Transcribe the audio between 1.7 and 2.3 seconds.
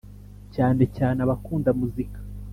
muzika,